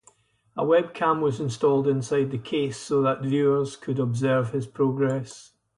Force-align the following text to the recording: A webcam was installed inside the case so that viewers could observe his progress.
A 0.57 0.63
webcam 0.65 1.21
was 1.21 1.39
installed 1.39 1.87
inside 1.87 2.31
the 2.31 2.39
case 2.39 2.77
so 2.79 3.03
that 3.03 3.21
viewers 3.21 3.75
could 3.75 3.99
observe 3.99 4.49
his 4.49 4.65
progress. 4.65 5.51